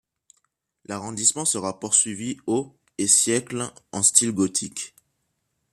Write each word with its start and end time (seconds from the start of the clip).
L'agrandissement 0.85 1.45
sera 1.45 1.79
poursuivi 1.79 2.37
aux 2.47 2.75
et 2.97 3.05
siècles 3.07 3.71
en 3.91 4.01
style 4.01 4.31
gothique. 4.31 4.95